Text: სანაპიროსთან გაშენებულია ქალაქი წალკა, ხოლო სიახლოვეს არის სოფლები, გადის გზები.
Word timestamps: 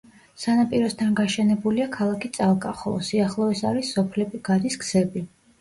სანაპიროსთან 0.43 1.11
გაშენებულია 1.19 1.87
ქალაქი 1.97 2.31
წალკა, 2.39 2.73
ხოლო 2.81 3.05
სიახლოვეს 3.11 3.63
არის 3.73 3.93
სოფლები, 3.99 4.45
გადის 4.49 4.81
გზები. 4.87 5.25